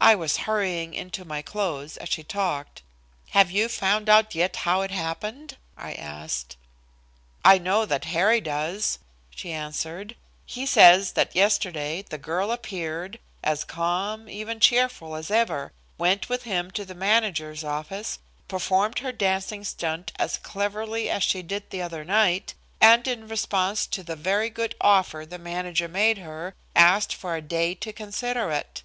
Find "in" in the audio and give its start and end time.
23.08-23.26